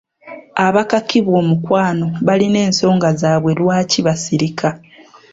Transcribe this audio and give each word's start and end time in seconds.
Abakakibwa 0.67 1.35
omukwano 1.43 2.07
balina 2.27 2.59
ensonga 2.67 3.09
zaabwe 3.19 3.51
lwaki 3.59 3.99
basirika. 4.07 4.69